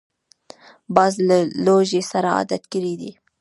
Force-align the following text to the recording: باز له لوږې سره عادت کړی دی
باز 0.95 1.13
له 1.27 1.37
لوږې 1.65 2.01
سره 2.11 2.29
عادت 2.37 2.63
کړی 2.73 2.93
دی 3.01 3.11